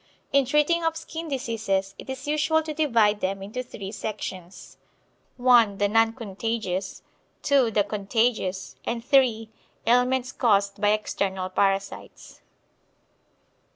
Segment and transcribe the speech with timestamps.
[0.33, 4.77] In treating of skin diseases it is usual to divide them into three sections:
[5.37, 7.03] (1) The non contagious,
[7.43, 9.51] (2) the contagious, and (3)
[9.85, 12.41] ailments caused by external parasites.